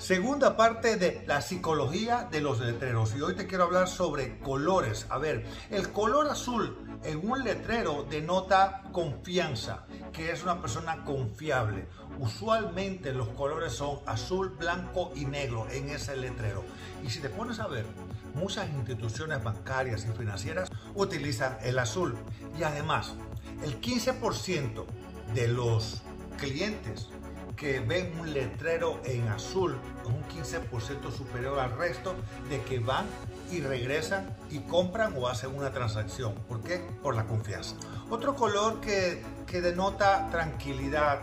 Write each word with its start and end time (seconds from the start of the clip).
Segunda 0.00 0.56
parte 0.56 0.96
de 0.96 1.22
la 1.26 1.42
psicología 1.42 2.26
de 2.30 2.40
los 2.40 2.58
letreros 2.58 3.14
y 3.14 3.20
hoy 3.20 3.36
te 3.36 3.46
quiero 3.46 3.64
hablar 3.64 3.86
sobre 3.86 4.38
colores. 4.38 5.04
A 5.10 5.18
ver, 5.18 5.44
el 5.68 5.92
color 5.92 6.26
azul 6.28 6.74
en 7.04 7.30
un 7.30 7.44
letrero 7.44 8.06
denota 8.08 8.82
confianza, 8.92 9.84
que 10.10 10.32
es 10.32 10.42
una 10.42 10.58
persona 10.62 11.04
confiable. 11.04 11.86
Usualmente 12.18 13.12
los 13.12 13.28
colores 13.28 13.74
son 13.74 13.98
azul, 14.06 14.56
blanco 14.58 15.12
y 15.14 15.26
negro 15.26 15.68
en 15.70 15.90
ese 15.90 16.16
letrero. 16.16 16.64
Y 17.04 17.10
si 17.10 17.20
te 17.20 17.28
pones 17.28 17.60
a 17.60 17.66
ver, 17.66 17.84
muchas 18.32 18.70
instituciones 18.70 19.44
bancarias 19.44 20.06
y 20.06 20.16
financieras 20.16 20.70
utilizan 20.94 21.58
el 21.62 21.78
azul. 21.78 22.16
Y 22.58 22.62
además, 22.62 23.16
el 23.62 23.78
15% 23.82 24.86
de 25.34 25.48
los 25.48 26.00
clientes 26.38 27.10
que 27.60 27.78
ven 27.78 28.18
un 28.18 28.32
letrero 28.32 29.02
en 29.04 29.28
azul 29.28 29.78
un 30.06 30.24
15% 30.28 31.12
superior 31.12 31.58
al 31.58 31.76
resto 31.76 32.14
de 32.48 32.62
que 32.62 32.78
van 32.78 33.04
y 33.52 33.60
regresan 33.60 34.34
y 34.48 34.60
compran 34.60 35.14
o 35.18 35.28
hacen 35.28 35.54
una 35.54 35.70
transacción. 35.70 36.34
¿Por 36.48 36.62
qué? 36.62 36.78
Por 37.02 37.14
la 37.14 37.26
confianza. 37.26 37.76
Otro 38.08 38.34
color 38.34 38.80
que, 38.80 39.22
que 39.46 39.60
denota 39.60 40.30
tranquilidad, 40.30 41.20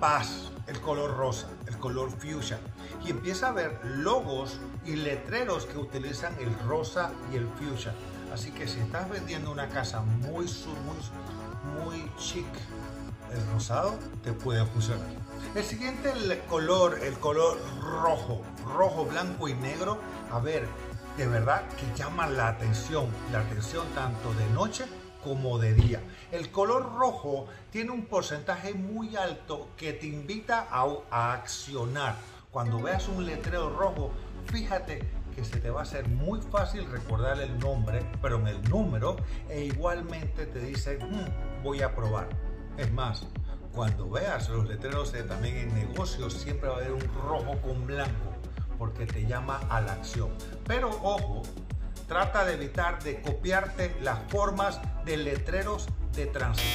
paz, 0.00 0.50
el 0.66 0.80
color 0.80 1.16
rosa, 1.16 1.46
el 1.68 1.78
color 1.78 2.10
fuchsia. 2.10 2.58
Y 3.04 3.10
empieza 3.10 3.48
a 3.48 3.52
ver 3.52 3.78
logos 3.84 4.58
y 4.84 4.96
letreros 4.96 5.66
que 5.66 5.78
utilizan 5.78 6.34
el 6.40 6.52
rosa 6.66 7.12
y 7.32 7.36
el 7.36 7.46
fuchsia. 7.46 7.94
Así 8.32 8.50
que 8.50 8.66
si 8.66 8.80
estás 8.80 9.08
vendiendo 9.08 9.52
una 9.52 9.68
casa 9.68 10.00
muy, 10.00 10.46
muy, 10.84 11.84
muy 11.84 12.10
chic, 12.18 12.46
el 13.32 13.52
rosado 13.52 13.94
te 14.24 14.32
puede 14.32 14.66
funcionar. 14.66 15.23
El 15.54 15.62
siguiente 15.62 16.10
el 16.10 16.40
color, 16.46 16.98
el 17.00 17.16
color 17.20 17.56
rojo, 17.80 18.42
rojo, 18.66 19.04
blanco 19.04 19.46
y 19.46 19.54
negro. 19.54 20.00
A 20.32 20.40
ver, 20.40 20.66
de 21.16 21.28
verdad 21.28 21.62
que 21.78 21.86
llama 21.96 22.26
la 22.26 22.48
atención, 22.48 23.06
la 23.30 23.38
atención 23.38 23.86
tanto 23.94 24.34
de 24.34 24.46
noche 24.50 24.84
como 25.22 25.60
de 25.60 25.72
día. 25.74 26.00
El 26.32 26.50
color 26.50 26.96
rojo 26.96 27.46
tiene 27.70 27.92
un 27.92 28.06
porcentaje 28.06 28.74
muy 28.74 29.14
alto 29.14 29.68
que 29.76 29.92
te 29.92 30.08
invita 30.08 30.66
a, 30.68 30.88
a 31.12 31.34
accionar. 31.34 32.16
Cuando 32.50 32.82
veas 32.82 33.06
un 33.06 33.24
letrero 33.24 33.70
rojo, 33.70 34.10
fíjate 34.46 35.08
que 35.36 35.44
se 35.44 35.60
te 35.60 35.70
va 35.70 35.80
a 35.80 35.82
hacer 35.84 36.08
muy 36.08 36.40
fácil 36.40 36.84
recordar 36.90 37.40
el 37.40 37.60
nombre, 37.60 38.04
pero 38.20 38.40
en 38.40 38.48
el 38.48 38.62
número, 38.68 39.14
e 39.48 39.64
igualmente 39.66 40.46
te 40.46 40.58
dice, 40.58 40.98
hmm, 40.98 41.62
voy 41.62 41.80
a 41.82 41.94
probar. 41.94 42.28
Es 42.76 42.90
más, 42.92 43.24
cuando 43.74 44.08
veas 44.08 44.48
los 44.48 44.68
letreros 44.68 45.12
también 45.26 45.56
en 45.56 45.74
negocios, 45.74 46.34
siempre 46.34 46.68
va 46.68 46.76
a 46.76 46.78
haber 46.78 46.92
un 46.92 47.14
rojo 47.14 47.58
con 47.60 47.86
blanco, 47.86 48.32
porque 48.78 49.06
te 49.06 49.26
llama 49.26 49.60
a 49.68 49.80
la 49.80 49.92
acción. 49.92 50.30
Pero 50.66 50.90
ojo, 51.02 51.42
trata 52.06 52.44
de 52.44 52.54
evitar 52.54 53.02
de 53.02 53.20
copiarte 53.20 53.96
las 54.00 54.18
formas 54.30 54.80
de 55.04 55.16
letreros 55.16 55.88
de 56.14 56.26
tránsito. 56.26 56.68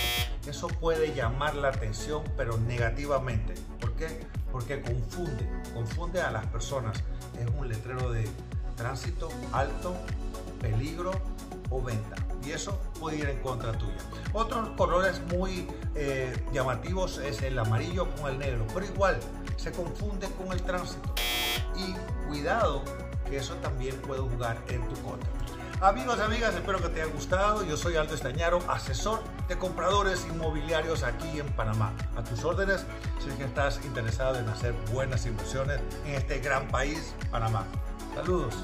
Eso 0.48 0.68
puede 0.68 1.14
llamar 1.14 1.56
la 1.56 1.70
atención, 1.70 2.24
pero 2.36 2.58
negativamente. 2.58 3.54
¿Por 3.80 3.94
qué? 3.94 4.26
Porque 4.52 4.82
confunde, 4.82 5.50
confunde 5.74 6.22
a 6.22 6.32
las 6.32 6.46
personas. 6.48 7.02
Es 7.40 7.48
un 7.58 7.70
letrero 7.70 8.12
de 8.12 8.28
tránsito 8.76 9.30
alto, 9.54 9.96
peligro 10.60 11.12
o 11.70 11.82
venta 11.82 12.29
y 12.50 12.52
eso 12.52 12.78
puede 13.00 13.18
ir 13.18 13.30
en 13.30 13.40
contra 13.42 13.72
tuya. 13.74 13.94
Otros 14.34 14.70
colores 14.70 15.22
muy 15.36 15.68
eh, 15.96 16.36
llamativos 16.52 17.20
es 17.20 17.42
el 17.44 17.60
amarillo 17.60 18.10
con 18.16 18.32
el 18.32 18.40
negro, 18.40 18.66
pero 18.74 18.86
igual 18.86 19.20
se 19.56 19.72
confunde 19.72 20.28
con 20.32 20.52
el 20.52 20.62
tránsito. 20.64 21.14
Y 21.76 21.94
cuidado 22.28 22.84
que 23.30 23.38
eso 23.38 23.54
también 23.56 23.96
puede 23.98 24.22
jugar 24.22 24.58
en 24.68 24.82
tu 24.88 24.96
contra. 25.02 25.30
Amigos, 25.82 26.20
amigas, 26.20 26.56
espero 26.56 26.80
que 26.80 26.90
te 26.90 27.02
haya 27.02 27.14
gustado. 27.14 27.64
Yo 27.64 27.78
soy 27.78 27.96
Aldo 27.96 28.14
Estañaro, 28.14 28.60
asesor 28.68 29.22
de 29.48 29.58
compradores 29.58 30.26
inmobiliarios 30.26 31.04
aquí 31.04 31.40
en 31.40 31.48
Panamá. 31.54 31.94
A 32.18 32.24
tus 32.24 32.44
órdenes 32.44 32.86
si 33.24 33.30
es 33.30 33.36
que 33.36 33.46
estás 33.46 33.80
interesado 33.86 34.40
en 34.40 34.50
hacer 34.50 34.74
buenas 34.92 35.26
inversiones 35.26 35.80
en 36.06 36.16
este 36.16 36.40
gran 36.40 36.68
país, 36.68 37.14
Panamá. 37.32 37.64
Saludos. 38.16 38.56